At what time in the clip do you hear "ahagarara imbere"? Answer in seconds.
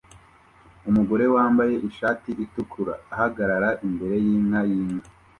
3.13-4.15